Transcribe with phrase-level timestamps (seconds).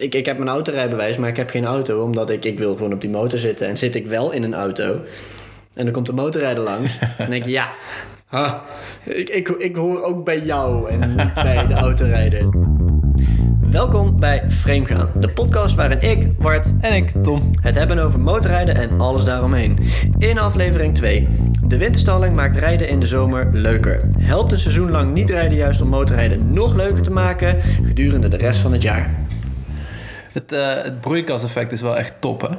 [0.00, 2.02] ik, ik heb mijn autorijbewijs, maar ik heb geen auto.
[2.02, 3.68] Omdat ik, ik wil gewoon op die motor zitten.
[3.68, 5.00] En zit ik wel in een auto.
[5.74, 6.98] En dan komt de motorrijder langs.
[7.18, 7.68] en denk ik, ja,
[9.04, 12.48] ik, ik, ik hoor ook bij jou en niet bij de autorijder.
[13.60, 17.50] Welkom bij Framegaan, de podcast waarin ik, Bart En ik, Tom.
[17.60, 19.78] het hebben over motorrijden en alles daaromheen.
[20.18, 21.28] In aflevering 2.
[21.66, 24.00] De winterstalling maakt rijden in de zomer leuker.
[24.18, 28.36] Helpt een seizoen lang niet rijden juist om motorrijden nog leuker te maken gedurende de
[28.36, 29.28] rest van het jaar.
[30.32, 32.48] Het, eh, het broeikaseffect is wel echt top, hè?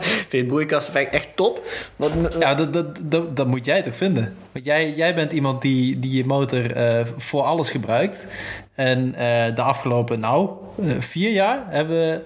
[0.00, 1.62] Vind je het broeikaseffect echt top?
[1.96, 4.36] Wat, Ja, dat, dat, dat, dat moet jij toch vinden?
[4.52, 8.26] Want jij, jij bent iemand die, die je motor eh, voor alles gebruikt.
[8.74, 10.50] En eh, de afgelopen, nou,
[10.98, 12.24] vier jaar hebben we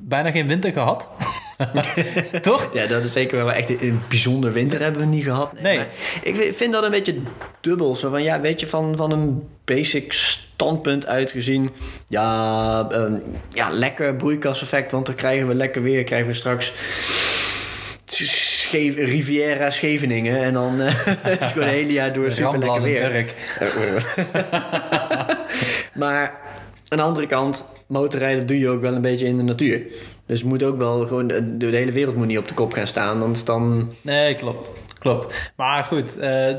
[0.00, 1.08] bijna geen winter gehad.
[2.42, 2.70] toch?
[2.72, 5.60] Ja, dat is zeker wel echt een bijzonder winter hebben we niet gehad.
[5.60, 5.76] Nee.
[5.76, 5.86] maar
[6.22, 7.16] ik vind dat een beetje
[7.60, 7.94] dubbel.
[7.94, 11.70] Zo van, ja, weet je, van, van een basic standpunt uitgezien.
[12.08, 13.14] Ja, ehm,
[13.52, 16.04] ja, lekker broeikaseffect, want dan krijgen we lekker weer.
[16.04, 16.72] Krijgen we straks
[18.06, 20.42] Scheef, Riviera Scheveningen.
[20.42, 23.00] En dan het een hele jaar door super lekker Ramblas en weer.
[23.00, 23.34] werk.
[26.02, 26.40] maar
[26.88, 29.82] aan de andere kant, motorrijden doe je ook wel een beetje in de natuur.
[30.26, 32.72] Dus het moet ook wel gewoon, de, de hele wereld moet niet op de kop
[32.72, 33.22] gaan staan.
[33.22, 34.72] Anders dan Nee, klopt.
[34.98, 35.52] Klopt.
[35.56, 36.54] Maar goed, eh,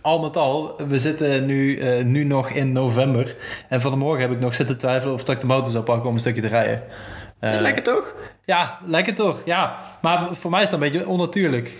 [0.00, 3.36] al met al, we zitten nu, eh, nu nog in november.
[3.68, 6.14] En vanmorgen heb ik nog zitten twijfelen of dat ik de motor zou pakken om
[6.14, 6.82] een stukje te rijden.
[7.38, 8.14] Eh, lekker toch?
[8.44, 9.42] Ja, lekker toch?
[9.44, 9.78] Ja.
[10.02, 11.74] Maar voor mij is dat een beetje onnatuurlijk.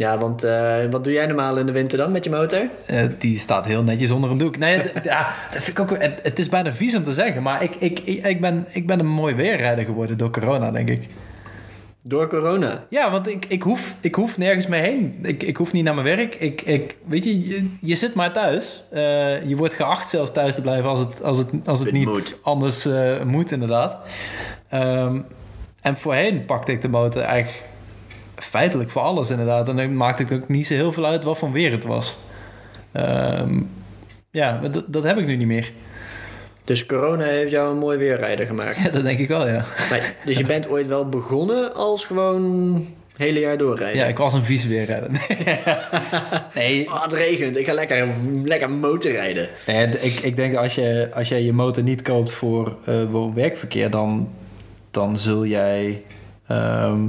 [0.00, 2.60] Ja, want eh, wat doe jij normaal in de winter dan met je motor?
[2.86, 4.58] Eh, die staat heel netjes onder een doek.
[4.58, 7.42] Nee, ja, dat vind ik ook, het, het is bijna vies om te zeggen.
[7.42, 11.06] Maar ik, ik, ik, ben, ik ben een mooi weerrijder geworden door corona, denk ik.
[12.02, 12.84] Door corona.
[12.90, 15.18] Ja, want ik, ik, hoef, ik hoef nergens mee heen.
[15.22, 16.34] Ik, ik hoef niet naar mijn werk.
[16.34, 18.84] Ik, ik, weet je, je, je zit maar thuis.
[18.90, 21.96] Eh, je wordt geacht zelfs thuis te blijven als het, als het, als het Het
[21.96, 22.38] niet moet.
[22.42, 23.96] anders eh, moet, inderdaad.
[24.68, 25.20] Ehm,
[25.80, 27.68] en voorheen pakte ik de motor eigenlijk
[28.42, 29.68] feitelijk voor alles, inderdaad.
[29.68, 32.16] En dan maakte ik ook niet zo heel veel uit wat voor weer het was.
[32.92, 33.60] Ehm,
[34.30, 35.72] ja, maar dat, dat heb ik nu niet meer.
[36.64, 38.76] Dus corona heeft jou een mooi weerrijder gemaakt.
[38.82, 39.64] Ja, dat denk ik wel, ja.
[39.90, 42.74] Maar, dus je bent ooit wel begonnen als gewoon
[43.08, 44.00] het hele jaar doorrijden?
[44.00, 45.10] Ja, ik was een vies weerrijder.
[46.54, 48.08] nee, Oh, het regent, ik ga lekker,
[48.44, 49.48] lekker motorrijden.
[49.66, 53.90] Nee, ik, ik denk als je, als jij je motor niet koopt voor eh, woon-werkverkeer,
[53.90, 54.28] dan,
[54.90, 56.02] dan zul jij.
[56.46, 57.08] ehm,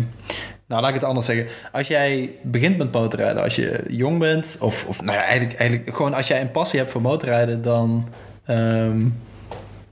[0.71, 1.47] nou, laat ik het anders zeggen.
[1.71, 5.95] Als jij begint met motorrijden, als je jong bent, of, of nou ja, eigenlijk, eigenlijk
[5.95, 8.07] gewoon als jij een passie hebt voor motorrijden, dan,
[8.45, 8.99] ehm,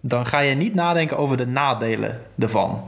[0.01, 2.81] dan ga je niet nadenken over de nadelen ervan.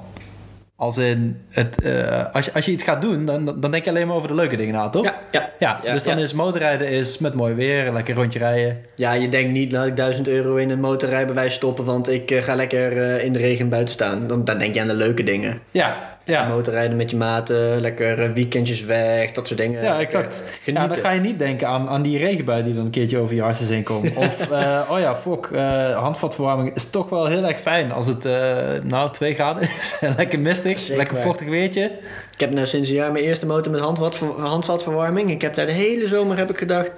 [0.76, 3.90] Als in, het, eh, als, je, als je iets gaat doen, dan, dan denk je
[3.90, 5.04] alleen maar over de leuke dingen na, toch?
[5.04, 5.50] Ja, ja.
[5.60, 6.24] Ja, Ja, dus dan ja.
[6.24, 8.78] is motorrijden is met mooi weer, een lekker rondje rijden.
[8.96, 12.42] Ja, je denkt niet, laat ik 1000 euro in een motorrijbewijs stoppen, want ik eh,
[12.42, 14.28] ga lekker eh, in de regen buiten staan.
[14.28, 15.62] Dan, dan denk je aan de leuke dingen.
[15.72, 16.48] Ja, ja.
[16.48, 19.84] Motorrijden met je maten, lekker eh, weekendjes weg, dat soort dingen.
[19.84, 20.36] Ja, exact.
[20.46, 20.90] Ja, Genieten.
[20.90, 23.42] dan ga je niet denken aan, aan die regenbui die dan een keertje over je
[23.42, 24.16] hartjes heen komt.
[24.26, 28.26] Of, eh, oh ja, fok, eh, handvatverwarming is toch wel heel erg fijn als het,
[28.26, 29.98] eh, nou, 2 graden is.
[30.18, 31.92] lekker mistig, Zeker lekker vochtig weertje.
[32.34, 35.30] Ik heb nou sinds een jaar mijn eerste motor met handvat, handvatverwarming.
[35.30, 36.92] Ik heb daar de hele zomer heb ik gedacht...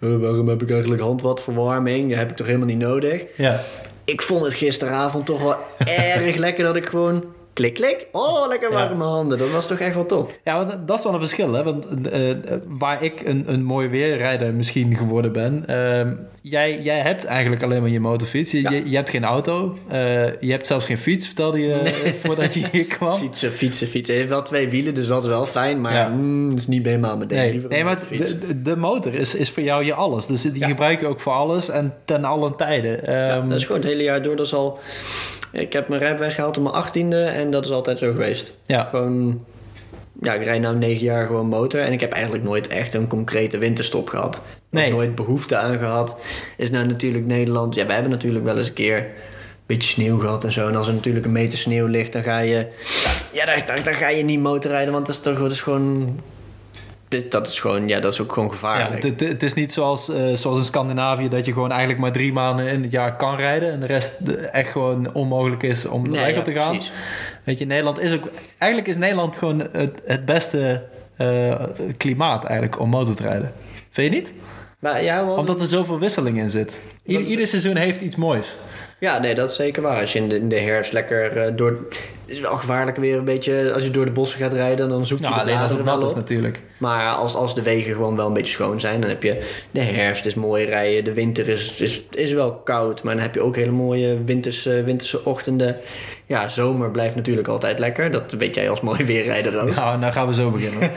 [0.00, 2.08] "Eh, waarom heb ik eigenlijk handvatverwarming?
[2.08, 3.24] Dat heb ik toch helemaal niet nodig?
[3.36, 3.60] Ja.
[4.04, 5.56] Ik vond het gisteravond toch wel
[6.16, 7.24] erg lekker dat ik gewoon...
[7.56, 8.06] Klik, klik.
[8.12, 8.74] Oh, lekker Ja.
[8.88, 9.38] warme handen.
[9.38, 10.32] Dat was toch echt wel top.
[10.44, 11.62] Ja, want dat is wel een verschil, hè?
[11.62, 12.34] Want eh,
[12.68, 15.62] waar ik een, een mooi weerrijder misschien geworden ben...
[15.66, 16.12] ehm,
[16.42, 18.50] jij, jij hebt eigenlijk alleen maar je motorfiets.
[18.50, 18.70] Je, Ja.
[18.70, 19.76] je, je hebt geen auto.
[19.88, 23.18] eh, je hebt zelfs geen fiets, vertelde je eh, voordat je hier kwam.
[23.26, 24.14] Fietsen, fietsen, fietsen.
[24.14, 25.80] Het heeft wel twee wielen, dus dat is wel fijn.
[25.80, 26.08] Maar Ja.
[26.08, 27.28] mm, dat is niet helemaal mijn.
[27.28, 30.26] Nee, nee maar de, de, motor is, is voor jou je alles.
[30.26, 33.00] Dus die gebruik je ook voor alles en ten allen tijden.
[33.12, 34.36] Ja, Ehm, dat is gewoon het hele jaar door.
[34.36, 34.78] Dat is al...
[35.60, 38.52] Ik heb mijn rijbewijs gehaald op mijn achttiende en dat is altijd zo geweest.
[38.66, 38.84] ja.
[38.84, 39.44] Gewoon...
[40.20, 43.06] Ja, ik rijd nu negen jaar gewoon motor en ik heb eigenlijk nooit echt een
[43.06, 44.42] concrete winterstop gehad.
[44.70, 44.90] Nee.
[44.90, 46.16] Nooit behoefte aan gehad.
[46.56, 47.74] Is nou natuurlijk Nederland...
[47.74, 49.04] Ja, wij hebben natuurlijk wel eens een keer een
[49.66, 50.68] beetje sneeuw gehad en zo.
[50.68, 52.66] En als er natuurlijk een meter sneeuw ligt, dan ga je...
[53.32, 56.20] Ja, dan, dan, dan ga je niet motorrijden, want dat is toch dat is gewoon...
[57.08, 59.02] dit- Dat is gewoon, ja, dat is ook gewoon Ja, gevaarlijk.
[59.02, 62.12] het, het- het is niet zoals, eh, zoals in Scandinavië dat je gewoon eigenlijk maar
[62.12, 63.72] drie maanden in het jaar kan rijden.
[63.72, 64.18] En de rest
[64.52, 66.70] echt gewoon onmogelijk is om Nee, weg ja, op te gaan.
[66.72, 66.92] precies.
[67.44, 68.28] Weet je, Nederland is ook...
[68.58, 70.82] Eigenlijk is Nederland gewoon het, het beste
[71.16, 71.62] eh,
[71.96, 73.52] klimaat eigenlijk om motor te rijden.
[73.90, 74.32] Vind je niet?
[74.78, 76.72] Maar ja, want- Omdat er zoveel wisseling in zit.
[77.02, 78.56] Ieder, Dat is- ieder seizoen heeft iets moois.
[79.00, 80.00] Ja, nee, dat is zeker waar.
[80.00, 81.78] Als je in de, in de herfst lekker eh, door...
[82.26, 83.72] is wel gevaarlijk weer een beetje...
[83.74, 85.84] Als je door de bossen gaat rijden, dan zoekt Nou, je de alleen als het
[85.84, 86.62] nat is natuurlijk.
[86.78, 89.80] Maar als, als de wegen gewoon wel een beetje schoon zijn, dan heb je de
[89.80, 93.40] herfst is mooi rijden, de winter is, is, is wel koud, maar dan heb je
[93.40, 95.76] ook hele mooie winterse, winterse ochtenden.
[96.28, 99.74] Ja, zomer blijft natuurlijk altijd lekker, dat weet jij als mooi weerrijder ook.
[99.74, 100.90] Nou, nou gaan we zo beginnen.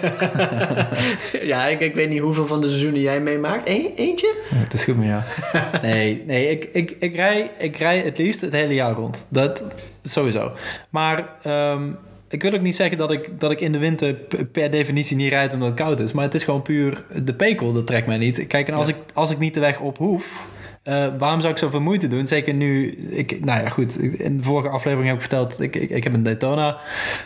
[1.42, 3.66] Ja, ik, ik weet niet hoeveel van de seizoenen jij meemaakt.
[3.66, 4.36] Eentje?
[4.50, 5.24] Ja, het is goed, maar ja.
[5.82, 9.26] Nee, nee ik, ik, ik, rij, ik rij het liefst het hele jaar rond.
[9.30, 9.64] Dat
[10.04, 10.52] sowieso.
[10.90, 11.92] Maar ehm,
[12.30, 14.14] ik wil ook niet zeggen dat ik, dat ik in de winter
[14.52, 16.14] per definitie niet rijd omdat het koud is.
[16.14, 18.48] Maar het is gewoon puur de pekel, dat trekt mij niet.
[18.48, 20.48] Kijk, en als, ik, als ik niet de weg op hoef...
[20.84, 22.28] eh, waarom zou ik zoveel moeite doen?
[22.28, 24.00] Zeker nu, ik, nou ja, goed.
[24.00, 26.78] In de vorige aflevering heb ik verteld, ik, ik, ik heb een Daytona,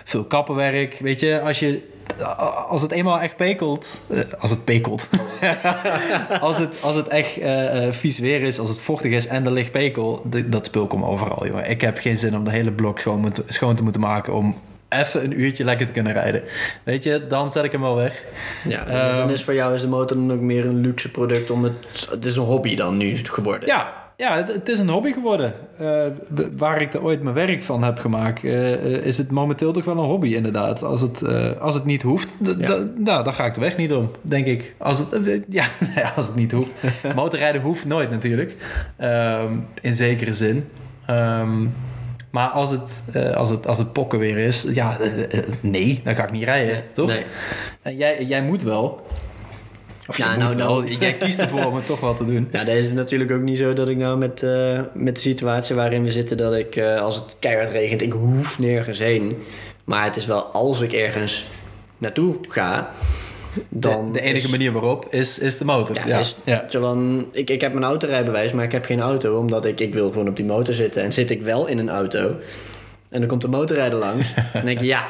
[0.03, 0.97] veel kappenwerk.
[0.99, 1.91] Weet je, als je,
[2.67, 5.07] als het eenmaal echt pekelt, eh, als het pekelt,
[6.39, 9.45] als, het, als het echt eh, eh, vies weer is, als het vochtig is en
[9.45, 11.69] er ligt pekel, dat spul komt overal, jongen.
[11.69, 14.57] Ik heb geen zin om de hele blok schoon, schoon te moeten maken om
[14.89, 16.43] even een uurtje lekker te kunnen rijden.
[16.83, 18.23] Weet je, dan zet ik hem wel weg.
[18.65, 19.15] Ja, Ehm.
[19.15, 22.07] dan is voor jou is de motor dan ook meer een luxe product om het...
[22.09, 23.67] Het is een hobby dan nu geworden.
[23.67, 25.53] Ja, ja het, het is een hobby geworden.
[25.77, 26.05] Eh,
[26.57, 29.85] waar ik er ooit mijn werk van heb gemaakt, eh, eh, is het momenteel toch
[29.85, 30.83] wel een hobby, inderdaad.
[30.83, 31.23] Als het,
[31.59, 32.77] als het niet hoeft, Ja.
[32.97, 34.75] nou, dan ga ik de weg niet om, denk ik.
[34.77, 35.65] Als het, ja,
[36.15, 36.71] als het niet hoeft.
[37.15, 38.55] Motorrijden hoeft nooit natuurlijk,
[38.97, 40.65] Ehm, in zekere zin.
[41.05, 41.65] Ehm,
[42.29, 43.03] maar als het,
[43.35, 44.97] als, het, als het pokken weer is, ja,
[45.61, 47.07] nee, dan ga ik niet rijden, Nee, toch?
[47.07, 47.25] nee.
[47.81, 49.01] En jij, jij moet wel.
[50.07, 50.83] Of Ja, nou, moet nou.
[50.85, 50.97] wel.
[50.99, 52.47] Jij kiest ervoor om het toch wel te doen.
[52.51, 55.75] Nou, dat is natuurlijk ook niet zo dat ik nou met, eh, met de situatie
[55.75, 56.37] waarin we zitten...
[56.37, 59.37] dat ik eh, als het keihard regent, ik hoef nergens heen.
[59.85, 61.45] Maar het is wel als ik ergens
[61.97, 62.91] naartoe ga...
[63.69, 65.95] Dan de, de enige is- manier waarop is, is de motor.
[65.95, 66.65] Ja, Ja, is ja.
[66.69, 69.37] van, ik, ik heb mijn autorijbewijs, maar ik heb geen auto.
[69.37, 71.03] Omdat ik, ik wil gewoon op die motor zitten.
[71.03, 72.35] En zit ik wel in een auto.
[73.09, 74.33] En dan komt de motorrijder langs.
[74.33, 75.03] en dan denk ik, ja,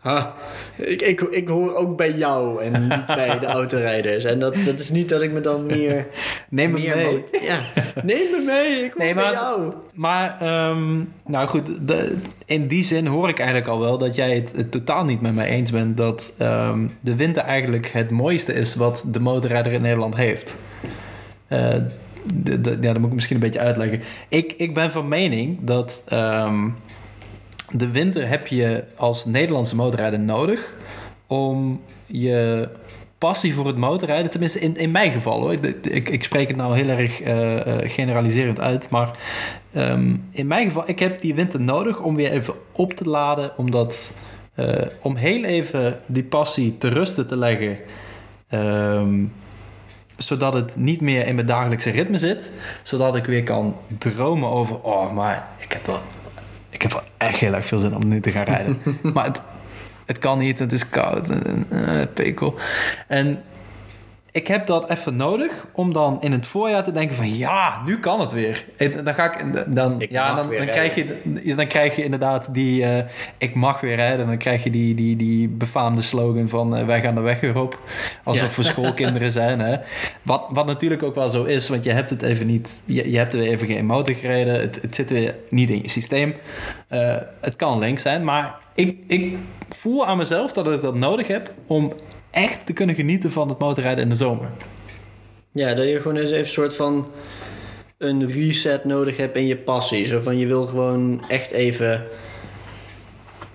[0.00, 0.34] ha,
[0.76, 2.62] ik, ik, ik hoor ook bij jou.
[2.62, 4.24] En niet bij de autorijders.
[4.24, 6.06] En dat, dat is niet dat ik me dan meer...
[6.48, 7.24] Neem me meer mee.
[7.42, 7.58] Ja,
[8.04, 8.84] neem me mee.
[8.84, 9.72] Ik hoor Nee, bij maar- jou.
[9.94, 14.34] Maar, ehm, nou goed, de- in die zin hoor ik eigenlijk al wel dat jij
[14.34, 18.52] het, het totaal niet met mij eens bent dat ehm, de winter eigenlijk het mooiste
[18.52, 20.54] is wat de motorrijder in Nederland heeft.
[21.46, 21.74] Eh,
[22.44, 24.00] ja, dat moet ik misschien een beetje uitleggen.
[24.28, 26.68] Ik, ik ben van mening dat ehm,
[27.72, 30.74] de winter heb je als Nederlandse motorrijder nodig
[31.26, 32.68] om je
[33.18, 35.52] passie voor het motorrijden, tenminste in, in mijn geval hoor.
[35.52, 39.10] Ik, ik, spreek het nou heel erg eh, eh, generaliserend uit, maar
[39.72, 43.52] ehm, in mijn geval, ik heb die winter nodig om weer even op te laden,
[43.56, 44.12] omdat,
[44.54, 47.78] eh, om heel even die passie te rusten te leggen.
[48.48, 49.24] Ehm,
[50.16, 52.50] zodat het niet meer in mijn dagelijkse ritme zit.
[52.82, 54.80] Zodat ik weer kan dromen over...
[54.80, 56.00] Oh, maar ik heb wel,
[56.80, 58.78] ik heb wel echt heel erg veel zin om nu te gaan rijden.
[59.14, 59.42] maar het,
[60.06, 61.28] het kan niet, het is koud.
[61.28, 62.54] en, eh, pekel.
[63.08, 63.42] En
[64.32, 67.36] ik heb dat even nodig om dan in het voorjaar te denken van...
[67.36, 68.64] Ja, nu kan het weer.
[69.04, 69.64] Dan ga ik...
[69.74, 72.84] Dan, Ik ja, dan, dan, krijg je, dan krijg je inderdaad die...
[72.84, 73.04] eh,
[73.38, 74.26] ik mag weer rijden.
[74.26, 76.76] Dan krijg je die, die, die befaamde slogan van...
[76.76, 77.78] eh, wij gaan de weg weer op.
[78.24, 78.62] Alsof Ja.
[78.62, 79.60] we schoolkinderen zijn.
[79.60, 79.76] Hè?
[80.22, 81.68] Wat, wat natuurlijk ook wel zo is.
[81.68, 82.82] Want je hebt het even niet...
[82.84, 84.60] Je, je hebt er even geen motor gereden.
[84.60, 86.34] Het, het zit weer niet in je systeem.
[86.88, 88.24] Eh, het kan links zijn.
[88.24, 89.36] Maar ik, ik
[89.68, 91.52] voel aan mezelf dat ik dat nodig heb...
[91.66, 91.92] om
[92.30, 94.48] echt te kunnen genieten van het motorrijden in de zomer.
[95.52, 97.08] Ja, dat je gewoon eens even een soort van
[97.98, 100.06] een reset nodig hebt in je passie.
[100.06, 102.06] Zo van je wil gewoon echt even.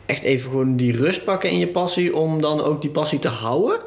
[0.06, 3.28] Echt even gewoon die rust pakken in je passie om dan ook die passie te
[3.28, 3.80] houden.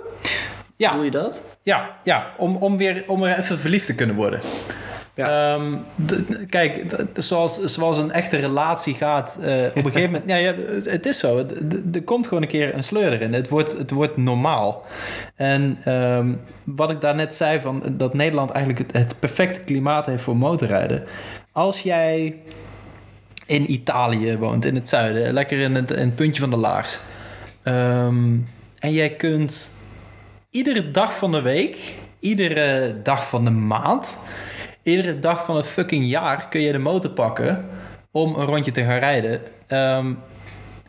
[0.76, 1.42] Ja, Voel je dat?
[1.62, 4.40] ja, ja om, om, weer, om weer even verliefd te kunnen worden.
[5.26, 5.76] Ehm,
[6.48, 6.84] kijk,
[7.14, 10.24] zoals, zoals een echte relatie gaat, eh, op een gegeven moment...
[10.38, 10.54] Ja,
[10.90, 11.46] het, is zo.
[11.92, 13.32] Er komt gewoon een keer een sleur erin.
[13.32, 14.86] Het wordt, het wordt normaal.
[15.34, 16.34] En ehm,
[16.64, 21.04] wat ik daarnet zei, van, dat Nederland eigenlijk het, het perfecte klimaat heeft voor motorrijden.
[21.52, 22.36] Als jij
[23.46, 26.98] in Italië woont, in het zuiden, lekker in het, in het puntje van de laars...
[27.62, 28.36] ehm,
[28.78, 29.76] en jij kunt
[30.50, 34.16] iedere dag van de week, iedere dag van de maand,
[34.90, 37.64] iedere dag van het fucking jaar kun je de motor pakken
[38.10, 39.40] om een rondje te gaan rijden.
[39.66, 40.12] Ehm,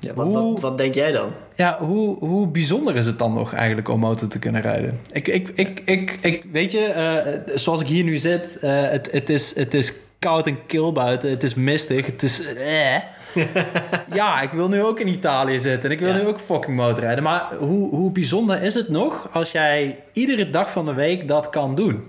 [0.01, 1.29] Ja, wat, Hoe- wat, wat denk jij dan?
[1.55, 4.99] ja, hoe, hoe bijzonder is het dan nog eigenlijk om motor te kunnen rijden?
[5.11, 9.11] Ik, ik, ik, ik, ik weet je, eh, zoals ik hier nu zit, eh, het,
[9.11, 12.53] het, is, het is koud en kil buiten, het is mistig, het is...
[12.53, 12.95] eh.
[14.13, 16.21] ja, ik wil nu ook in Italië zitten en ik wil Ja.
[16.21, 17.23] nu ook fucking motorrijden.
[17.23, 21.49] Maar hoe, hoe bijzonder is het nog als jij iedere dag van de week dat
[21.49, 22.03] kan doen?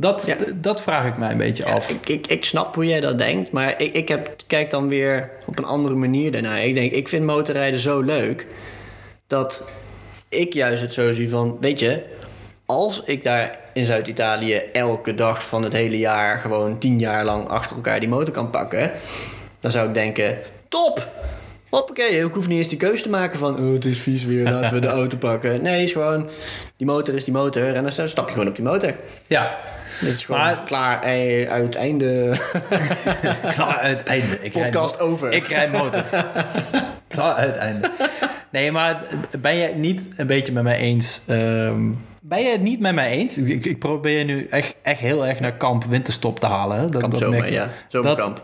[0.00, 0.36] Dat, Ja.
[0.54, 1.90] dat vraag ik mij een beetje af.
[1.90, 5.30] Ik, ik, ik snap hoe jij dat denkt, maar ik, ik heb, kijk dan weer
[5.46, 6.64] op een andere manier daarnaar.
[6.64, 8.46] Ik denk, ik vind motorrijden zo leuk
[9.26, 9.64] dat
[10.28, 12.04] ik juist het zo zie van, weet je,
[12.66, 17.48] als ik daar in Zuid-Italië elke dag van het hele jaar gewoon tien jaar lang
[17.48, 18.92] achter elkaar die motor kan pakken,
[19.60, 20.38] dan zou ik denken,
[20.68, 21.08] top!
[21.70, 23.64] Hoppakee, ik hoef niet eens die keuze te maken van...
[23.64, 25.62] Oh, het is vies weer, laten we de auto pakken.
[25.62, 26.28] Nee, is gewoon...
[26.76, 28.94] Die motor is die motor en dan stap je gewoon op die motor.
[29.26, 29.56] Ja,
[30.00, 32.36] Dit is gewoon Maar- klaar, ei, uit einde
[33.54, 34.38] klaar uiteinde.
[34.40, 35.32] Ik podcast over.
[35.32, 36.04] Ik rijd motor.
[37.08, 37.90] klaar uiteinde.
[38.50, 39.02] Nee, maar
[39.40, 41.20] ben je niet een beetje met mij eens?
[41.26, 43.38] ehm, ben je het niet met mij eens?
[43.38, 46.78] Ik, ik probeer nu echt, echt heel erg naar kamp winterstop te halen.
[46.78, 46.86] hè.
[46.86, 47.52] Dat, Kamp dat zomer, ik.
[47.52, 47.70] ja.
[47.88, 48.40] Zomerkamp.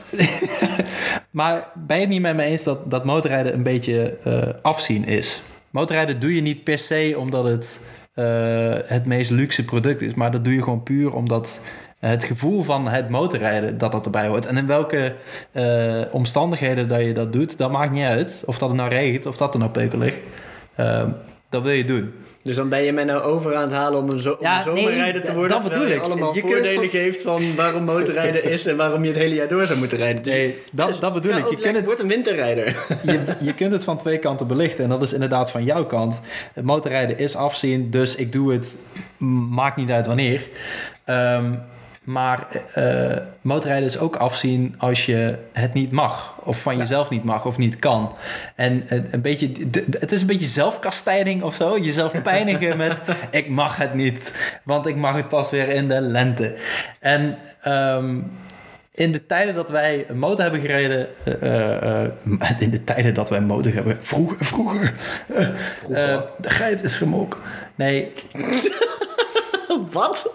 [1.31, 5.05] maar ben je het niet met me eens dat, dat motorrijden een beetje eh, afzien
[5.05, 5.43] is?
[5.71, 7.81] Motorrijden doe je niet per se omdat het
[8.15, 11.61] eh, het meest luxe product is, maar dat doe je gewoon puur omdat
[11.99, 14.47] het gevoel van het motorrijden dat dat erbij hoort.
[14.47, 15.15] En in welke
[15.53, 18.43] eh, omstandigheden dat je dat doet, dat maakt niet uit.
[18.47, 20.19] Of dat het nou regent of dat er nou pekel ligt.
[21.55, 22.13] Dat wil je doen.
[22.43, 24.57] Dus dan ben je mij nou over aan het halen om een, zo om Ja,
[24.57, 25.61] een zomerrijder nee, te worden.
[25.63, 26.01] dat bedoel je ik.
[26.01, 29.19] allemaal Je kunt het voordelen gewoon- geeft van waarom motorrijden is en waarom je het
[29.19, 30.23] hele jaar door zou moeten rijden.
[30.23, 31.49] Dus, Nee, dat, dat bedoel ja, ik.
[31.51, 32.67] Je kunt het wordt een winterrijder.
[33.03, 34.85] je, je kunt het van twee kanten belichten.
[34.85, 36.21] En dat is inderdaad van jouw kant.
[36.53, 38.77] Het motorrijden is afzien, dus ik doe het.
[39.51, 40.49] Maakt niet uit wanneer.
[41.05, 41.55] Ehm,
[42.05, 46.35] maar eh, motorrijden is ook afzien als je het niet mag.
[46.45, 48.17] Of van jezelf niet mag of niet kan.
[48.55, 49.53] En een, een beetje,
[49.91, 51.79] het is een beetje zelfkastijding of zo.
[51.79, 52.97] Jezelf pijnigen met
[53.31, 54.35] ik mag het niet.
[54.63, 56.55] Want ik mag het pas weer in de lente.
[57.01, 58.17] En ehm,
[58.95, 62.11] in de tijden dat wij motor hebben gereden, eh, eh, eh,
[62.59, 64.93] in de tijden dat wij motor hebben, vroeger, vroeger,
[65.35, 67.41] eh, eh, de geit is gemok.
[67.75, 68.13] Nee,
[69.91, 70.33] Wat?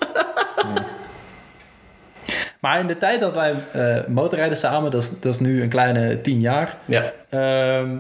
[2.60, 5.70] Maar in de tijd dat wij eh motorrijden samen, dat is, dat is nu een
[5.70, 7.12] kleine tien jaar, Ja.
[7.30, 7.96] ehm,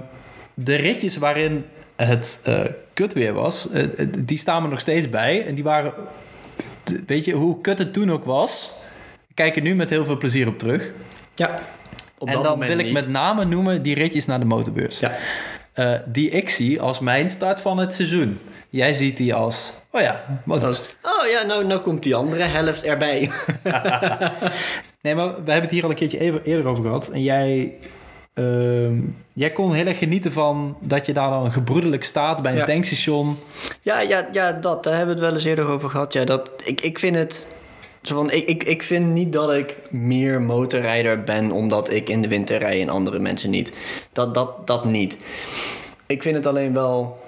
[0.54, 2.60] de ritjes waarin het eh
[2.94, 3.84] kut weer was, eh,
[4.18, 5.46] die staan er nog steeds bij.
[5.46, 5.94] En die waren,
[7.08, 8.74] weet je, hoe kut het toen ook was,
[9.28, 10.92] ik kijk er nu met heel veel plezier op terug.
[11.36, 11.60] Ja.
[12.18, 12.94] Op en dat dan wil ik niet.
[12.94, 15.00] met name noemen die ritjes naar de motorbeurs.
[15.00, 15.18] Ja.
[16.06, 18.40] Die ik zie als mijn start van het seizoen.
[18.70, 20.64] Jij ziet die als, oh ja, wat-
[21.04, 23.30] oh ja, nou, nou komt die andere helft erbij.
[25.02, 27.08] Nee, maar we hebben het hier al een keertje even eerder over gehad.
[27.10, 27.74] En jij,
[28.34, 28.94] ehm,
[29.34, 32.66] jij kon heel erg genieten van dat je daar dan gebroedelijk staat bij een Ja.
[32.66, 33.38] tankstation.
[33.82, 34.84] Ja, ja, ja, dat.
[34.84, 36.14] Daar hebben we het wel eens eerder over gehad.
[36.14, 37.48] Ja, dat, ik, ik vind het...
[38.02, 42.22] Zo van, ik, ik, ik vind niet dat ik meer motorrijder ben omdat ik in
[42.22, 43.72] de winter rij en andere mensen niet.
[44.14, 45.18] Dat, dat, dat niet.
[46.08, 47.20] Ik vind het alleen wel...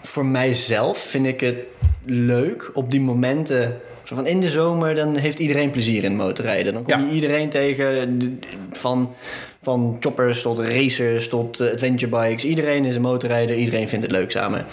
[0.00, 1.56] Voor mijzelf vind ik het
[2.04, 3.80] leuk op die momenten...
[4.04, 6.72] Zo van in de zomer, dan heeft iedereen plezier in motorrijden.
[6.72, 7.06] Dan kom Ja.
[7.06, 8.38] je iedereen tegen,
[8.72, 9.14] van,
[9.62, 12.44] van choppers tot racers tot eh, adventure bikes.
[12.44, 14.66] Iedereen is een motorrijder, iedereen vindt het leuk samen.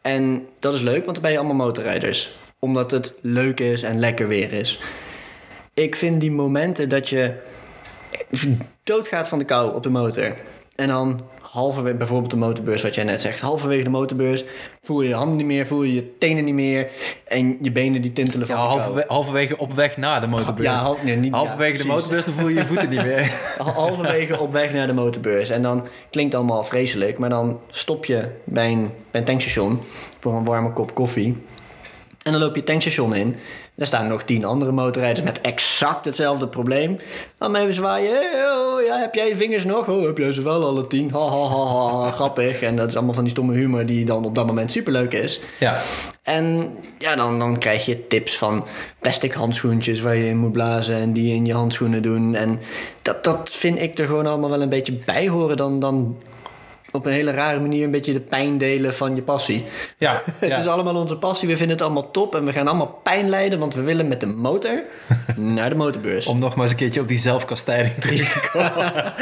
[0.00, 2.30] En dat is leuk, want dan ben je allemaal motorrijders.
[2.58, 4.80] Omdat het leuk is en lekker weer is.
[5.74, 7.34] Ik vind die momenten dat je
[8.84, 10.36] doodgaat van de kou op de motor.
[10.76, 11.20] En dan
[11.50, 13.40] halverwege, bijvoorbeeld de motorbeurs, wat jij net zegt.
[13.40, 14.44] Halverwege de motorbeurs
[14.82, 16.88] voel je je handen niet meer, voel je je tenen niet meer.
[17.24, 20.68] En je benen die tintelen van Ja, halverwege, halverwege op weg naar de motorbeurs.
[20.68, 23.32] Ja, hal- nee, niet- halverwege ja, de motorbeurs, dan voel je je voeten niet meer.
[23.58, 25.50] Hal- halverwege op weg naar de motorbeurs.
[25.50, 27.18] En dan klinkt allemaal vreselijk.
[27.18, 29.80] Maar dan stop je bij een, bij een tankstation
[30.20, 31.36] voor een warme kop koffie.
[32.22, 33.36] En dan loop je het tankstation in.
[33.80, 36.96] Daar staan nog tien andere motorrijders met exact hetzelfde probleem.
[37.38, 38.22] Dan even zwaaien.
[38.54, 39.88] Oh, ja, heb jij je vingers nog?
[39.88, 41.10] Oh, heb jij ze wel alle tien?
[41.10, 42.62] Ha, ha, ha, ha, grappig.
[42.62, 45.40] En dat is allemaal van die stomme humor die dan op dat moment superleuk is.
[45.58, 45.82] Ja,
[46.22, 48.66] En ja, dan, dan krijg je tips van
[48.98, 52.34] plastic handschoentjes waar je in moet blazen en die in je handschoenen doen.
[52.34, 52.60] En
[53.02, 55.56] dat, dat vind ik er gewoon allemaal wel een beetje bij horen.
[55.56, 56.16] Dan, dan
[56.92, 59.64] op een hele rare manier een beetje de pijn delen van je passie.
[59.98, 60.58] ja, Het ja.
[60.58, 63.58] is allemaal onze passie, we vinden het allemaal top en we gaan allemaal pijn lijden,
[63.58, 64.82] want we willen met de motor
[65.36, 66.26] naar de motorbeurs.
[66.26, 69.12] Om nog maar eens een keertje op die zelfkastijding terug te komen.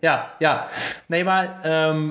[0.00, 0.68] ja, ja.
[1.06, 2.08] Nee, maar ehm,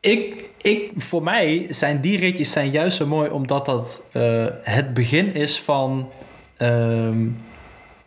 [0.00, 4.94] ik, ik, voor mij zijn die ritjes zijn juist zo mooi omdat dat eh, het
[4.94, 6.10] begin is van...
[6.56, 7.26] ehm,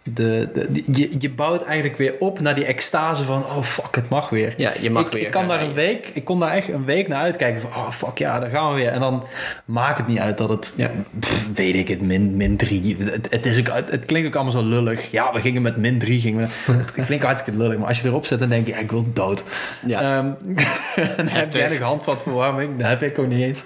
[0.04, 0.50] de,
[0.94, 3.46] je, je bouwt eigenlijk weer op naar die extase van...
[3.46, 4.54] oh fuck, het mag weer.
[4.58, 6.08] Ja, je mag ik, weer Ik kan daar een week...
[6.14, 7.70] Ik kon daar echt een week naar uitkijken van...
[7.70, 8.90] oh fuck, ja, daar gaan we weer.
[8.90, 9.24] En dan
[9.66, 10.74] maakt het niet uit dat het...
[10.78, 10.92] Ja.
[11.20, 12.96] pff, weet ik het, min, min drie.
[13.00, 15.12] Het, het, is ook, het, het klinkt ook allemaal zo lullig.
[15.12, 16.22] Ja, we gingen met min drie.
[16.22, 17.78] Gingen we, het klinkt hartstikke lullig.
[17.78, 18.72] Maar als je erop zet, dan denk je...
[18.72, 19.44] Ja, ik wil dood.
[19.86, 20.02] Ja.
[21.18, 22.78] Dan heb jij nog handvatverwarming.
[22.78, 23.64] Dat heb ik ook niet eens.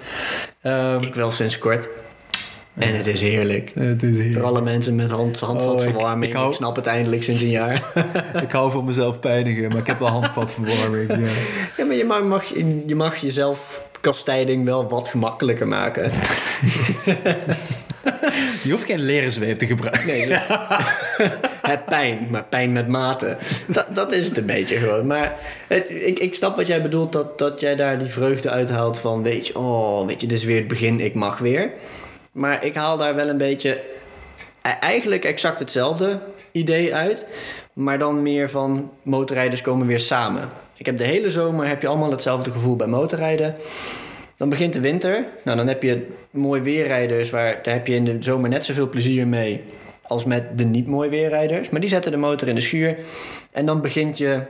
[0.61, 1.87] Ehm, Ik wel sinds kort.
[2.77, 3.71] En het is heerlijk.
[3.75, 4.33] Het is hier.
[4.33, 6.35] Voor alle mensen met hand, handvatverwarming.
[6.37, 7.83] Oh, ik- ik, snap het eindelijk sinds een jaar.
[8.43, 11.09] Ik hou van mezelf pijnigen, maar ik heb wel handvatverwarming.
[11.09, 11.31] Ja.
[11.77, 12.45] ja, maar je mag, mag,
[12.85, 16.11] je mag jezelf kastijding wel wat gemakkelijker maken.
[18.63, 20.05] Je hoeft geen leren zweep te gebruiken.
[20.07, 20.27] Nee,
[21.71, 23.37] het pijn, maar pijn met mate.
[23.67, 25.07] Dat, dat is het een beetje gewoon.
[25.07, 25.35] Maar
[25.67, 29.23] het, ik, ik snap wat jij bedoelt, dat, dat jij daar die vreugde uithaalt van...
[29.23, 31.71] Weet je, oh, weet je, dit is weer het begin, ik mag weer.
[32.35, 33.81] Maar ik haal daar wel een beetje...
[34.61, 36.19] e- Eigenlijk exact hetzelfde
[36.51, 37.27] idee uit.
[37.73, 40.49] Maar dan meer van motorrijders komen weer samen.
[40.77, 43.55] Ik heb de hele zomer heb je allemaal hetzelfde gevoel bij motorrijden.
[44.37, 45.27] Dan begint de winter.
[45.43, 47.29] Nou, dan heb je mooi weerrijders.
[47.29, 49.63] Waar, daar heb je in de zomer net zoveel plezier mee
[50.01, 51.69] als met de niet mooi weerrijders.
[51.69, 52.97] Maar die zetten de motor in de schuur.
[53.51, 54.41] En dan begint je,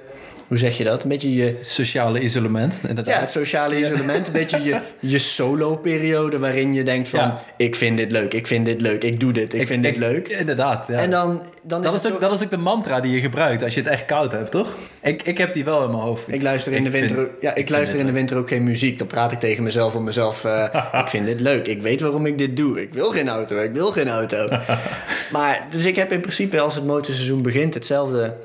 [0.48, 1.04] hoe zeg je dat?
[1.04, 3.20] Een beetje je, Sociale isolement, ja, inderdaad.
[3.20, 4.28] het sociale isolement.
[4.28, 4.80] Een beetje je,
[5.14, 7.20] je solo-periode waarin je denkt van...
[7.20, 7.44] Ja.
[7.58, 10.28] Ik vind dit leuk, ik vind dit leuk, ik doe dit, ik, vind dit leuk.
[10.28, 11.00] Inderdaad, ja.
[11.00, 13.20] En dan, dan is dat, is ook, toch- dat is ook de mantra die je
[13.20, 14.76] gebruikt als je het echt koud hebt, toch?
[15.02, 16.32] Ik, ik heb die wel in mijn hoofd.
[16.34, 18.98] Ik luister in de winter, ook- ja, ik luister in de winter ook geen muziek.
[18.98, 20.46] Dan praat ik tegen mezelf om mezelf.
[20.46, 21.68] eh, ik vind dit leuk.
[21.68, 22.82] Ik weet waarom ik dit doe.
[22.82, 23.58] Ik wil geen auto.
[23.58, 24.48] Ik wil geen auto.
[25.34, 28.36] maar dus ik heb in principe als het motorseizoen begint hetzelfde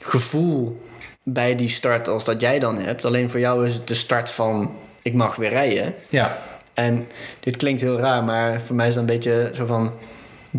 [0.00, 0.86] gevoel
[1.32, 3.04] bij die start als dat jij dan hebt.
[3.04, 5.94] Alleen voor jou is het de start van ik mag weer rijden.
[6.08, 6.38] Ja,
[6.74, 7.06] En
[7.40, 9.92] dit klinkt heel raar, maar voor mij is dat een beetje zo van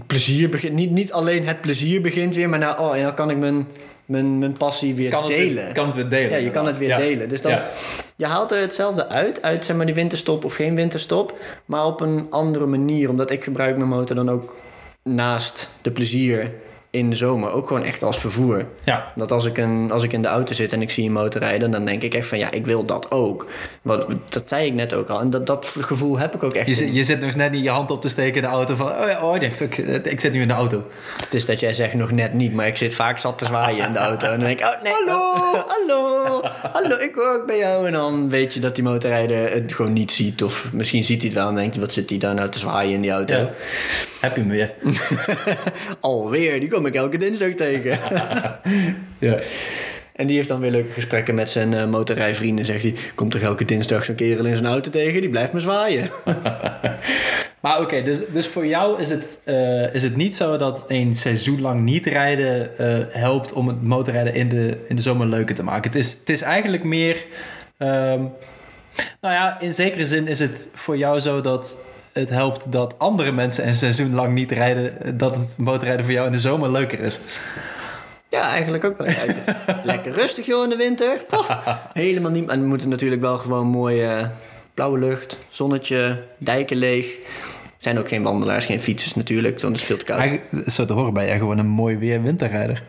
[0.07, 0.73] plezier begint.
[0.73, 3.67] Niet, niet alleen het plezier begint weer, maar nou, oh, en dan kan ik mijn,
[4.05, 5.63] mijn, mijn passie weer kan het, delen.
[5.63, 6.29] weer- kan het weer delen.
[6.29, 6.97] Ja, je kan het weer Ja.
[6.97, 7.29] delen.
[7.29, 7.67] Dus dan, Ja.
[8.15, 12.01] je haalt er hetzelfde uit, uit zeg maar die winterstop of geen winterstop, maar op
[12.01, 13.09] een andere manier.
[13.09, 14.55] Omdat ik gebruik mijn motor dan ook
[15.03, 16.51] naast de plezier
[16.91, 18.65] in de zomer ook gewoon echt als vervoer.
[18.83, 19.11] Ja.
[19.15, 21.41] Dat als ik, een, als ik in de auto zit en ik zie een motor
[21.41, 23.47] rijden, dan denk ik echt van ja, ik wil dat ook.
[23.81, 25.19] Wat, dat zei ik net ook al.
[25.19, 26.65] En dat, dat gevoel heb ik ook echt.
[26.65, 28.47] Je, in- zit- je zit nog net niet je hand op te steken in de
[28.55, 28.87] auto van...
[28.91, 30.83] Oh, ja, oh nee, fuck, ik zit nu in de auto.
[31.21, 33.85] Het is dat jij zegt nog net niet, maar ik zit vaak zat te zwaaien
[33.85, 34.25] in de auto.
[34.27, 35.19] En dan denk ik, oh nee, hallo,
[35.73, 36.41] hallo,
[36.71, 37.85] hallo, ik hoor ook bij jou.
[37.87, 40.43] En dan weet je dat die motorrijder het gewoon niet ziet.
[40.43, 42.93] Of misschien ziet hij het wel en denkt, wat zit hij daar nou te zwaaien
[42.93, 43.35] in die auto?
[43.35, 43.49] Ja.
[44.19, 44.73] Heb je hem weer.
[45.99, 47.99] Alweer, die kom ik elke dinsdag tegen.
[49.19, 49.39] Ja.
[50.13, 52.65] En die heeft dan weer leuke gesprekken met zijn eh, motorrijvrienden.
[52.65, 55.21] Zegt hij, komt toch elke dinsdag zo'n kerel in zijn auto tegen?
[55.21, 56.09] Die blijft me zwaaien.
[57.59, 61.13] Maar oké, dus, dus voor jou is het, eh, is het niet zo dat een
[61.13, 65.55] seizoen lang niet rijden eh, helpt om het motorrijden in de, in de zomer leuker
[65.55, 65.91] te maken.
[65.91, 67.25] Het is, het is eigenlijk meer.
[67.77, 68.23] ehm,
[69.21, 71.77] nou ja, in zekere zin is het voor jou zo dat
[72.19, 76.25] het helpt dat andere mensen een seizoen lang niet rijden, dat het motorrijden voor jou
[76.25, 77.19] in de zomer leuker is.
[78.29, 79.07] Ja, eigenlijk ook wel.
[79.83, 81.25] Lekker rustig joh in de winter.
[81.93, 82.49] Helemaal niet.
[82.49, 84.27] En we moeten natuurlijk wel gewoon mooi eh,
[84.73, 87.15] blauwe lucht, zonnetje, dijken leeg.
[87.79, 90.19] Er zijn ook geen wandelaars, geen fietsers natuurlijk, want het is veel te koud.
[90.19, 92.83] Eigenlijk, zo te horen ben jij gewoon een mooi weer winterrijder.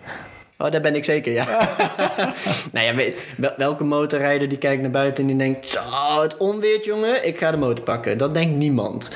[0.60, 1.44] Oh, daar ben ik zeker, ja.
[2.72, 3.18] nou ja, weet-
[3.56, 5.68] welke motorrijder die kijkt naar buiten en die denkt...
[5.68, 5.80] Zo,
[6.22, 8.18] het onweert, jongen, ik ga de motor pakken.
[8.18, 9.10] Dat denkt niemand.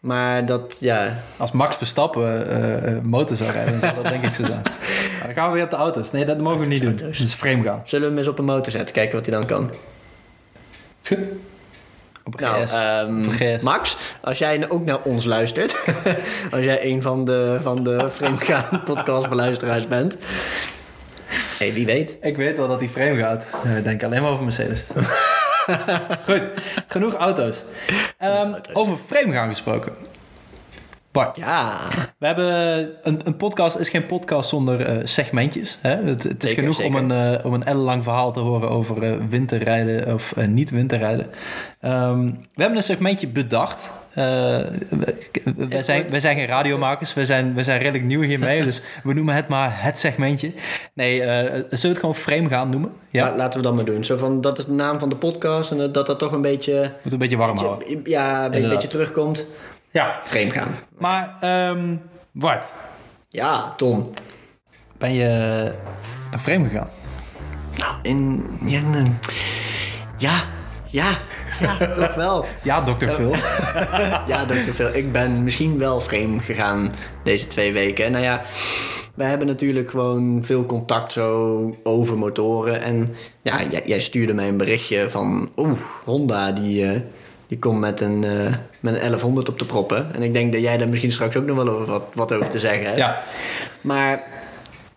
[0.00, 1.16] Maar dat, ja...
[1.36, 4.62] Als Max Verstappen eh, eh, motor zou rijden, dan zou dat denk ik zo zijn.
[5.18, 6.10] Maar dan gaan we weer op de auto's.
[6.10, 7.10] Nee, dat mogen we niet doen.
[7.10, 7.80] Is frame gaan.
[7.84, 9.70] Zullen we hem eens op een motor zetten, kijken wat hij dan kan?
[11.02, 11.18] Is goed.
[12.24, 13.64] Op Nou, ehm.
[13.64, 15.76] Max, als jij ook naar ons luistert...
[16.54, 20.18] als jij een van de, van de Framegaan podcastbeluisteraars bent...
[21.58, 22.16] hey, wie weet.
[22.20, 23.44] Ik weet wel dat die frame gaat.
[23.64, 24.84] Eh, Ik denk alleen maar over Mercedes.
[26.26, 26.42] Goed,
[26.88, 27.64] genoeg auto's.
[28.18, 29.92] Ehm, over frame gaan gesproken.
[31.12, 31.78] Bart, Ja,
[32.18, 32.46] we hebben
[33.02, 35.78] een, een podcast is geen podcast zonder eh, segmentjes.
[35.80, 35.90] Hè?
[35.96, 39.02] Het, het is Zeker, genoeg om een, eh, om een ellenlang verhaal te horen over
[39.02, 41.26] eh, winterrijden of niet winterrijden.
[41.80, 43.90] Ehm, we hebben een segmentje bedacht.
[44.14, 48.82] We- wij, zijn, wij zijn geen radiomakers, we zijn, we zijn redelijk nieuw hiermee, dus
[49.02, 50.52] we noemen het maar het segmentje.
[50.94, 52.92] Nee, zullen we het gewoon frame gaan noemen?
[53.10, 54.04] Ja, La- laten we dat maar doen.
[54.04, 56.92] Zo van, dat is de naam van de podcast en dat dat, toch een beetje...
[57.02, 58.00] moet een beetje warm houden.
[58.04, 59.46] Ja, een beetje, beetje terugkomt.
[59.90, 60.74] Ja, Frame gaan.
[60.98, 61.96] maar ehm
[62.32, 62.74] Bart,
[63.28, 64.10] Ja, Tom.
[64.98, 65.28] ben je
[66.30, 66.88] naar frame gegaan?
[67.76, 68.44] Nou, in...
[68.66, 68.82] Ja,
[70.16, 70.40] ja,
[70.86, 71.10] ja,
[71.60, 72.44] ja, toch wel.
[72.62, 73.34] Ja, dokter Phil.
[74.32, 74.54] Ja, Dr.
[74.72, 74.94] Phil.
[74.94, 76.90] Ik ben misschien wel vreemd gegaan
[77.24, 78.12] deze twee weken.
[78.12, 78.42] Nou ja,
[79.14, 82.80] wij hebben natuurlijk gewoon veel contact zo over motoren.
[82.82, 85.50] En ja, jij, jij stuurde mij een berichtje van...
[85.56, 87.00] Oeh, Honda die, eh,
[87.48, 90.14] die komt met een, eh, met een 1100 op de proppen.
[90.14, 92.48] En ik denk dat jij daar misschien straks ook nog wel over wat, wat over
[92.48, 92.98] te zeggen hebt.
[92.98, 93.22] Ja,
[93.80, 94.22] Maar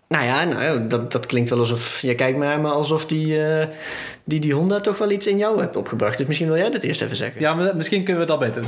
[0.08, 2.02] Nou ja, nou, dat, dat klinkt wel alsof...
[2.02, 3.68] Je kijkt naar me alsof die, eh,
[4.24, 6.18] die, die Honda toch wel iets in jou hebt opgebracht.
[6.18, 7.42] Dus misschien wil jij dat eerst even zeggen.
[7.42, 8.64] Ja, maar misschien kunnen we dat beter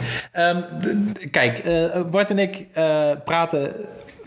[0.82, 3.71] d- kijk, eh, Bart en ik eh, praten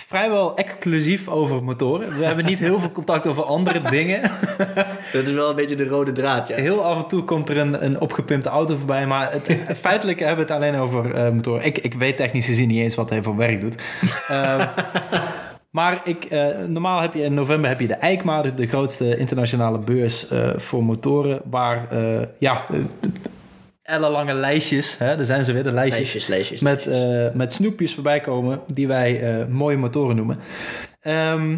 [0.08, 2.18] vrijwel exclusief over motoren.
[2.18, 4.20] We hebben niet heel veel contact over andere dingen.
[5.12, 6.56] Dat is wel een beetje de rode draad, ja.
[6.56, 9.06] Heel af en toe komt er een, een opgepimpte auto voorbij.
[9.06, 11.64] Maar het, feitelijk hebben we het alleen over eh, motoren.
[11.64, 13.82] Ik, ik weet technisch gezien niet eens wat hij voor werk doet.
[14.28, 14.66] Ehm,
[15.78, 19.78] maar ik, eh, normaal heb je in november heb je de EICMA, de, grootste internationale
[19.78, 21.40] beurs eh, voor motoren.
[21.50, 21.88] Waar
[22.38, 22.66] ja,
[23.88, 25.98] ellenlange lijstjes, hè, daar zijn ze weer, de lijstjes.
[25.98, 26.60] Lijstjes, lijstjes.
[26.60, 27.28] met, lijstjes.
[27.30, 30.38] eh, met snoepjes voorbij komen die wij eh, mooie motoren noemen.
[31.00, 31.56] Ehm,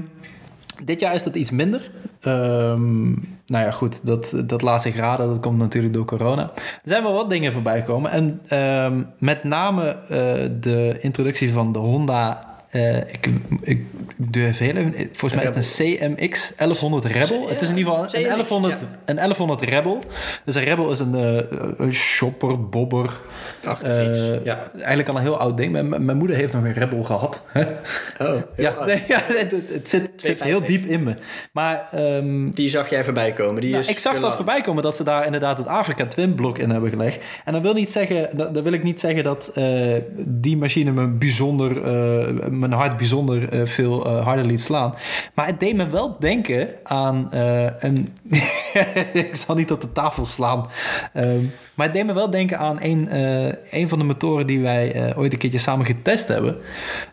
[0.82, 1.90] dit jaar is dat iets minder.
[2.20, 3.08] Ehm,
[3.46, 5.28] nou ja, goed, dat, dat laat zich raden.
[5.28, 6.42] Dat komt natuurlijk door corona.
[6.54, 8.10] Er zijn wel wat dingen voorbij gekomen.
[8.10, 12.48] En ehm, met name eh, de introductie van de Honda...
[12.70, 13.28] eh, ik,
[13.60, 13.84] ik
[14.16, 14.94] durf heel even...
[14.94, 17.48] Volgens mij is het een CMX 1100 Rebel.
[17.48, 18.86] het is in ieder geval een CMX, 1100, ja.
[19.04, 19.98] een 1100 Rebel.
[20.44, 23.20] Dus een Rebel is een, eh, een shopper, bobber...
[23.82, 24.70] Eh, ja.
[24.72, 25.72] Eigenlijk al een heel oud ding.
[25.72, 27.42] Mijn, mijn moeder heeft nog een Rebel gehad.
[28.18, 30.66] Oh, ja, nee, ja het, zit, het zit heel 250.
[30.66, 31.14] diep in me.
[31.52, 33.60] Maar ehm, Die zag jij voorbij komen.
[33.60, 36.34] Die nou, is ik zag dat voorbij komen dat ze daar inderdaad het Afrika Twin
[36.34, 37.24] blok in hebben gelegd.
[37.44, 39.52] En dan wil, niet zeggen, dan, dan wil ik niet zeggen dat
[40.16, 41.82] die machine me bijzonder,
[42.60, 44.94] mijn hart bijzonder eh, veel eh, harder liet slaan.
[45.34, 48.08] Maar het deed me wel denken aan eh, een.
[49.12, 50.66] ik zal niet op de tafel slaan.
[51.12, 51.44] Ehm,
[51.74, 53.08] maar het deed me wel denken aan een,
[53.70, 56.56] een van de motoren die wij ooit een keertje samen getest hebben.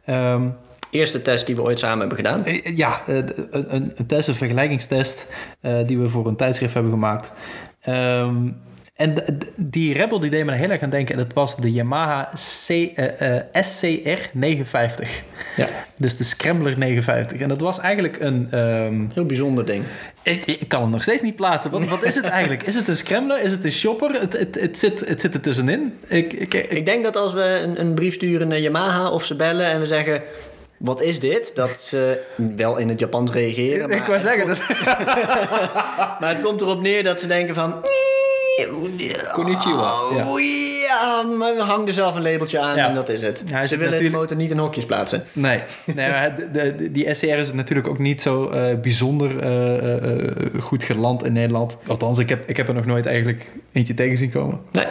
[0.05, 0.47] Ehm,
[0.89, 2.43] Eerste test die we ooit samen hebben gedaan.
[2.75, 5.27] Ja, een, een, test, een vergelijkingstest
[5.85, 7.31] die we voor een tijdschrift hebben gemaakt.
[7.81, 8.35] Ehm,
[8.97, 9.13] en
[9.57, 11.15] die Rebel die deed me heel erg aan denken.
[11.15, 12.29] En dat was de Yamaha
[12.65, 15.23] C, eh, eh, SCR 950.
[15.55, 15.67] Ja.
[15.97, 17.39] Dus de Scrambler 950.
[17.39, 18.47] En dat was eigenlijk een...
[18.51, 19.83] ehm, Heel bijzonder ding.
[20.23, 21.71] ik, ik kan hem nog steeds niet plaatsen.
[21.71, 22.63] Wat, wat is het eigenlijk?
[22.63, 23.41] Is het een Scrambler?
[23.41, 24.11] Is het een shopper?
[24.21, 25.97] Het, het, het, zit, het zit er tussenin.
[26.07, 29.23] Ik, ik, ik- Ik denk dat als we een, een brief sturen naar Yamaha of
[29.25, 30.21] ze bellen en we zeggen...
[30.77, 31.51] Wat is dit?
[31.55, 32.21] Dat ze
[32.55, 33.89] wel in het Japans reageren.
[33.89, 34.57] Maar, ik wou zeggen dat...
[36.19, 37.75] maar het komt erop neer dat ze denken van...
[39.33, 39.91] Konnichiwa.
[40.25, 40.39] Oh,
[40.87, 42.87] ja, hangen er zelf een labeltje aan Ja.
[42.87, 43.43] en dat is het.
[43.45, 45.23] Ja, ze willen natuurlijk- die motor niet in hokjes plaatsen.
[45.33, 50.27] Nee, nee maar de, de- die SCR is natuurlijk ook niet zo eh, bijzonder eh,
[50.27, 51.77] eh, goed geland in Nederland.
[51.87, 54.59] Althans, ik heb, ik heb er nog nooit eigenlijk eentje tegen zien komen.
[54.71, 54.85] Nee.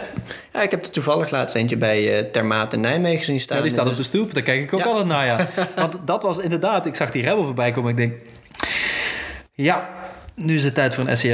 [0.52, 3.56] Ja, ik heb er toevallig laatst eentje bij Termaat in Nijmegen zien staan.
[3.56, 5.48] Ja, die staat Dus- op de stoep, daar kijk ik ook altijd naar, ja.
[5.76, 8.20] Want dat was inderdaad, ik zag die Rebel voorbij komen en ik denk...
[9.52, 9.88] Ja,
[10.36, 11.26] nu is het tijd voor een SCR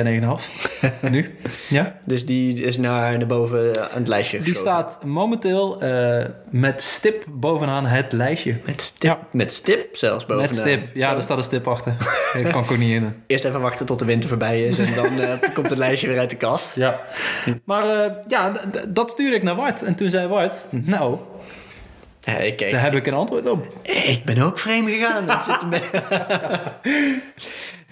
[0.82, 1.10] 9,5.
[1.10, 1.34] nu,
[1.68, 1.96] ja.
[2.04, 4.72] Dus die is naar, naar boven aan het lijstje Die geschoven.
[4.90, 8.56] staat momenteel eh, met stip bovenaan het lijstje.
[8.66, 9.18] Met stip, Ja.
[9.30, 10.48] met stip zelfs bovenaan.
[10.50, 11.14] Met stip, ja, Zo.
[11.14, 11.96] daar staat een stip achter.
[12.32, 13.22] Daar kan ik ook niet in.
[13.26, 16.18] Eerst even wachten tot de winter voorbij is en dan eh, komt het lijstje weer
[16.18, 16.74] uit de kast.
[16.76, 17.00] Ja.
[17.64, 18.52] Maar eh, ja,
[18.88, 19.82] dat stuurde ik naar Wart.
[19.82, 21.18] En toen zei Wart, nou,
[22.20, 23.66] Ja, ik, ik, daar heb ik een antwoord op.
[23.82, 25.28] ik ben ook vreemd gegaan.
[25.30, 25.80] Het zit,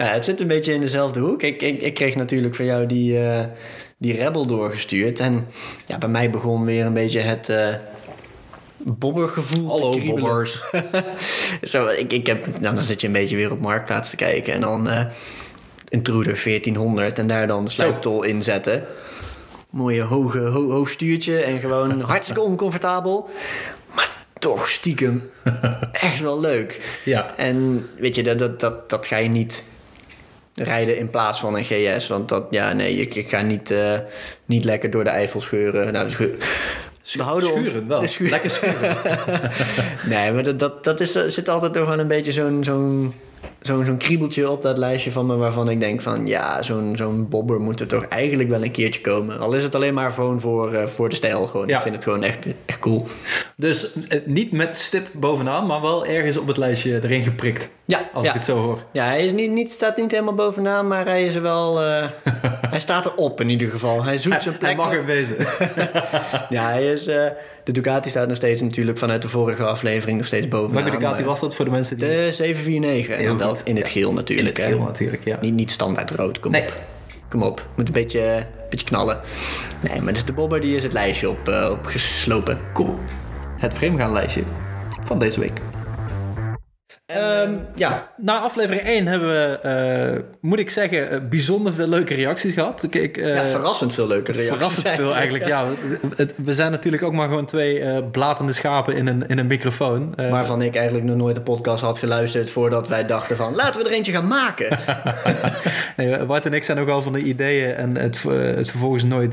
[0.07, 1.43] ja, het zit een beetje in dezelfde hoek.
[1.43, 3.45] Ik, ik, ik kreeg natuurlijk van jou die, eh,
[3.99, 5.19] die Rebel doorgestuurd.
[5.19, 5.47] En
[5.87, 7.75] ja, bij mij begon weer een beetje het eh
[8.85, 10.49] bobbergevoel te kriebelen.
[11.63, 14.53] Zo, ik, ik heb, nou, dan zit je een beetje weer op Marktplaats te kijken.
[14.53, 15.05] En dan eh
[15.89, 18.85] Intruder 1400 en daar dan de sluiptol in zetten.
[19.71, 23.29] Mooie hoge, ho- hoog stuurtje en gewoon hartstikke oncomfortabel.
[23.95, 25.23] Maar toch stiekem
[25.93, 26.99] echt wel leuk.
[27.05, 27.37] Ja.
[27.37, 29.65] En weet je, dat, dat, dat, dat ga je niet
[30.65, 32.09] rijden in plaats van een GS.
[32.09, 33.99] Want dat, ja, nee, ik, ik ga niet, eh,
[34.45, 35.93] niet lekker door de Eifel scheuren.
[35.93, 36.37] Nou, scheur,
[37.13, 38.07] we houden ons- Schuren wel.
[38.09, 38.31] Schuren.
[38.33, 38.97] Lekker schuren.
[40.11, 43.15] Nee, maar dat, dat, dat is, zit altijd toch wel een beetje zo'n zo'n
[43.61, 45.37] zo'n zo'n kriebeltje op dat lijstje van me...
[45.37, 46.27] waarvan ik denk van...
[46.27, 49.39] ja, zo'n zo'n bobber moet er toch eigenlijk wel een keertje komen.
[49.41, 51.47] Al is het alleen maar gewoon voor, eh, voor de stijl.
[51.47, 51.67] Gewoon.
[51.67, 51.77] Ja.
[51.77, 53.07] Ik vind het gewoon echt, echt cool.
[53.57, 57.69] Dus eh, niet met stip bovenaan, maar wel ergens op het lijstje erin geprikt.
[57.85, 58.31] Ja, Als ja.
[58.31, 58.79] ik het zo hoor.
[58.93, 61.83] Ja, hij is niet, niet, staat niet helemaal bovenaan, maar hij is er wel...
[61.83, 62.05] eh,
[62.71, 64.05] hij staat erop in ieder geval.
[64.05, 64.77] Hij zoekt zijn plek.
[64.77, 65.37] Hij mag er wezen.
[66.49, 67.09] Ja, hij is...
[67.73, 70.85] de Ducati staat nog steeds natuurlijk vanuit de vorige aflevering nog steeds bovenaan.
[70.85, 72.09] Welke Ducati was dat voor de mensen die...
[72.09, 73.27] De 749.
[73.27, 74.57] En wel in het geel in natuurlijk.
[74.57, 74.73] het hè.
[74.73, 75.39] geel natuurlijk, ja.
[75.41, 76.63] Niet, niet standaard rood, kom Nee.
[76.63, 76.77] op.
[77.29, 79.21] Kom op, moet een beetje, beetje knallen.
[79.89, 82.59] Nee, maar dus de bobber die is het lijstje op, eh, opgeslopen.
[82.75, 82.99] Cool.
[83.59, 84.43] Het vreemdgaan lijstje
[85.05, 85.61] van deze week.
[87.13, 91.73] En, Ehm, ehm, ja, Na aflevering 1 hebben we, eh, moet ik zeggen, eh, bijzonder
[91.73, 92.83] veel leuke reacties gehad.
[92.83, 94.57] Ik, ik, eh, ja, verrassend veel leuke reacties.
[94.57, 95.67] verrassend veel eigenlijk, ja.
[95.67, 99.39] Het- het- we zijn natuurlijk ook maar gewoon twee eh blatende schapen in een, in
[99.39, 100.15] een microfoon.
[100.31, 103.89] Waarvan ik eigenlijk nog nooit een podcast had geluisterd voordat wij dachten van laten we
[103.89, 104.79] er eentje gaan maken.
[105.97, 108.23] nee, Bart en ik zijn ook al van de ideeën en het,
[108.57, 109.33] het vervolgens nooit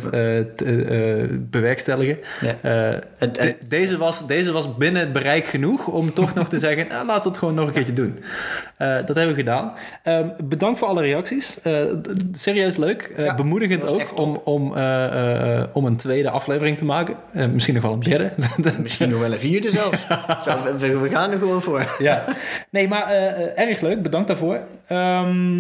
[0.56, 2.18] te- bewerkstelligen.
[2.62, 3.00] Ja.
[3.70, 7.22] Deze, was, deze was binnen het bereik genoeg om toch nog te zeggen, nou, laten
[7.24, 8.20] we het gewoon nog een keertje doen.
[8.78, 9.74] Eh, dat hebben we gedaan.
[10.04, 11.62] Ehm, bedankt voor alle reacties.
[11.62, 11.84] Eh,
[12.32, 13.02] serieus leuk.
[13.16, 14.64] Eh, Ja, bemoedigend ook om, om,
[15.74, 17.16] om een tweede aflevering te maken.
[17.54, 18.32] Misschien nog wel een derde.
[18.82, 20.06] Misschien nog wel een vierde zelfs.
[20.46, 21.96] Zo, we, we gaan er gewoon voor.
[22.00, 22.24] ja.
[22.70, 23.08] Nee, maar
[23.56, 24.02] erg leuk.
[24.02, 24.60] Bedankt daarvoor.
[24.88, 25.60] Ehm,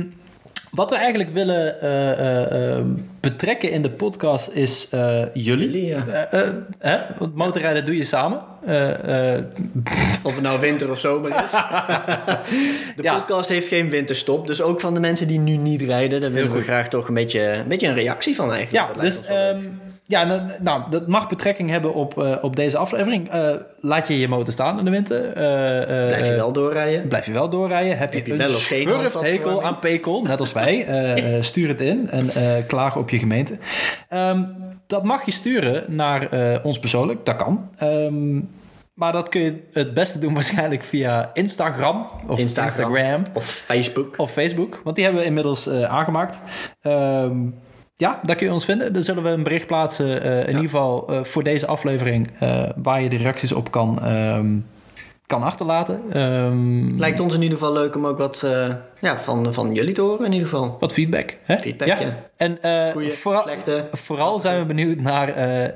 [0.78, 2.86] wat we eigenlijk willen eh, eh, eh,
[3.20, 5.32] betrekken in de podcast is jullie.
[5.34, 6.28] Jullie, ja.
[6.80, 7.00] Hè?
[7.20, 8.40] Want motorrijden doe je samen.
[10.24, 11.52] Of het nou winter of zomer is.
[12.96, 13.18] De Ja.
[13.18, 14.48] podcast heeft geen winterstop.
[14.48, 17.13] Dus ook van de mensen die nu niet rijden, daar willen we graag toch een
[17.13, 18.88] beetje, een beetje een reactie van eigenlijk.
[18.88, 19.24] ja, dus
[20.08, 23.30] ja, nou, nou, dat mag betrekking hebben op, eh, op deze aflevering.
[23.30, 25.28] Eh, laat je je motor staan in de winter.
[25.28, 27.08] Eh, Blijf je wel doorrijden?
[27.08, 27.98] Blijf je wel doorrijden?
[27.98, 30.86] Heb je, Heb je een schurfthekel aan pekel, net als wij?
[31.41, 32.30] stuur het in en
[32.67, 33.58] klaag op je gemeente.
[34.10, 34.43] Ehm,
[34.88, 36.30] dat mag je sturen naar
[36.63, 37.70] ons persoonlijk, dat kan.
[37.78, 38.36] Ehm,
[38.93, 42.65] maar dat kun je het beste doen waarschijnlijk via Instagram of Instagram.
[42.65, 44.17] Instagram Of Facebook?
[44.17, 46.39] of Facebook, want die hebben we inmiddels aangemaakt.
[46.82, 47.38] Ehm,
[48.00, 48.94] ja, daar kun je ons vinden.
[48.94, 52.64] Dan zullen we een bericht plaatsen, eh, in ieder geval eh, voor deze aflevering, eh,
[52.76, 54.56] waar je de reacties op kan, ehm,
[55.26, 56.02] kan achterlaten.
[56.12, 58.48] Ehm, Lijkt ons in ieder geval leuk om ook wat
[59.02, 60.78] ja, van, van jullie te horen in ieder geval.
[60.80, 61.38] wat feedback.
[61.44, 61.58] Hè?
[61.60, 62.14] Feedback, ja.
[62.38, 62.58] En
[62.92, 63.88] Goeie, vooral, slechte.
[63.92, 65.70] vooral zijn we benieuwd naar eh,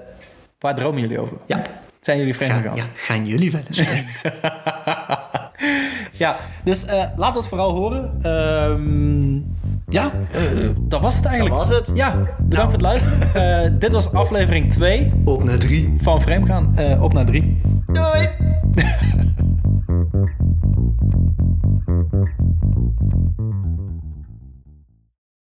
[0.60, 1.38] waar dromen jullie over?
[1.46, 1.62] Ja.
[2.00, 2.78] Zijn jullie vreemd Gaan, gegaan?
[2.78, 3.82] ja, gaan jullie wel eens?
[6.12, 8.20] Ja, dus laat dat vooral horen.
[8.22, 9.36] Ehm,
[9.94, 11.60] ja, uh, dat was het eigenlijk.
[11.60, 11.92] Dat was het.
[11.94, 12.64] Ja, bedankt nou.
[12.64, 13.18] voor het luisteren.
[13.36, 15.12] Uh, dit was aflevering 2.
[15.26, 15.94] Op naar 3.
[15.98, 16.78] Van Frame gaan.
[16.78, 17.62] Eh, op naar 3.
[17.86, 18.30] Doei!